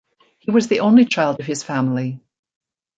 [0.39, 2.23] He was the only child of his family.